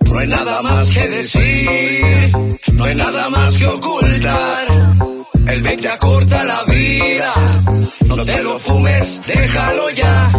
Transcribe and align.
No 0.00 0.18
hay 0.18 0.28
nada 0.28 0.62
más 0.62 0.90
que 0.92 1.08
decir, 1.08 2.32
no 2.72 2.84
hay 2.84 2.94
nada 2.94 3.28
más 3.28 3.58
que 3.58 3.66
ocultar. 3.66 4.66
El 5.48 5.62
vape 5.62 5.76
te 5.76 5.88
acorta 5.88 6.44
la 6.44 6.64
vida, 6.64 7.34
no 8.06 8.24
te 8.24 8.42
lo 8.42 8.58
fumes, 8.58 9.26
déjalo 9.26 9.90
ya. 9.90 10.32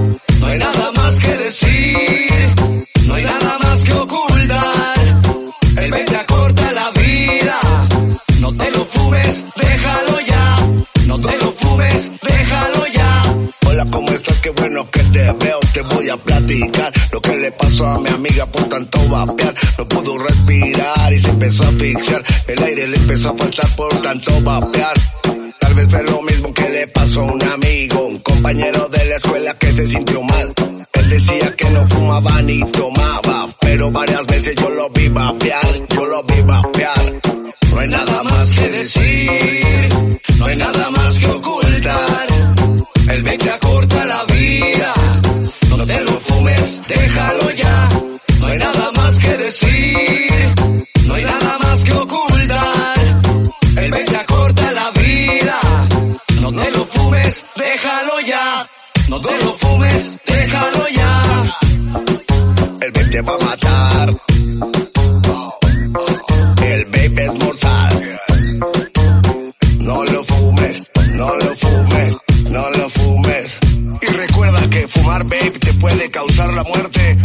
Estás? 14.34 14.40
Qué 14.40 14.50
bueno 14.50 14.90
que 14.90 15.00
te 15.00 15.32
veo, 15.32 15.60
te 15.73 15.82
voy 15.82 16.10
a 16.10 16.18
platicar 16.18 16.94
lo 17.12 17.22
que 17.22 17.38
le 17.38 17.52
pasó 17.52 17.88
a 17.88 18.00
mi 18.00 18.10
amiga 18.10 18.46
por 18.48 18.64
tanto 18.70 19.00
vapear. 19.10 19.55
No 19.78 19.88
pudo 19.88 20.18
respirar 20.18 21.14
y 21.14 21.20
se 21.20 21.30
empezó 21.30 21.64
a 21.64 21.68
asfixiar. 21.68 22.24
El 22.48 22.64
aire 22.64 22.88
le 22.88 22.98
empezó 22.98 23.30
a 23.30 23.38
faltar 23.38 23.76
por 23.76 24.02
tanto 24.02 24.41
vapear. 24.41 24.94
Tal 25.60 25.74
vez 25.76 25.88
fue 25.90 26.04
lo 26.04 26.22
mismo 26.22 26.54
que 26.54 26.70
le 26.70 26.88
pasó 26.88 27.22
a 27.22 27.32
un 27.32 27.44
amigo, 27.44 28.08
un 28.08 28.20
compañero 28.20 28.90
de 28.90 29.05
la 29.05 29.16
escuela 29.16 29.58
que 29.58 29.74
se 29.74 29.86
sintió 29.88 30.22
mal. 30.24 30.54
Él 30.94 31.10
decía 31.10 31.55
que 31.55 31.70
no 31.70 31.88
fumaba 31.88 32.41
ni 32.41 32.60
tomaba, 32.72 33.50
pero 33.60 33.91
varias 33.91 34.26
veces 34.27 34.55
yo 34.55 34.70
lo 34.70 34.90
vi 34.90 35.10
vapear, 35.10 35.88
yo 35.90 36.05
lo 36.05 36.24
vi 36.24 36.41
vapear. 36.41 37.22
No 37.72 37.79
hay 37.79 37.88
nada 37.90 38.24
más 38.24 38.32
te 59.24 59.43
lo 59.43 59.57
fumes, 59.57 60.20
déjalo 60.26 60.88
ya. 60.90 61.43
El 62.82 62.91
vape 62.91 63.10
te 63.10 63.21
va 63.21 63.34
a 63.34 63.46
matar. 63.46 64.09
El 66.63 66.85
vape 66.85 67.25
es 67.25 67.35
mortal. 67.44 68.19
No 69.79 70.03
lo 70.03 70.24
fumes, 70.24 70.91
no 71.13 71.35
lo 71.35 71.56
fumes, 71.56 72.22
no 72.50 72.69
lo 72.69 72.90
fumes. 72.90 73.59
Y 74.01 74.06
recuerda 74.07 74.69
que 74.69 74.88
fumar 74.88 75.24
vape 75.24 75.51
te 75.51 75.74
puede 75.74 76.12
causar 76.12 76.53
la 76.53 76.63
muerte. 76.63 77.18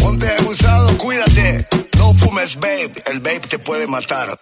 Ponte 0.00 0.28
abusado, 0.38 0.98
cuídate. 0.98 1.68
No 1.98 2.14
fumes 2.14 2.56
vape, 2.56 2.92
el 3.06 3.20
vape 3.20 3.48
te 3.48 3.58
puede 3.58 3.86
matar. 3.86 4.38